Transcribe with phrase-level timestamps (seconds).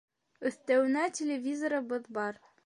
[0.49, 2.43] Өҫтәүенә, телевизорыбыҙ бар.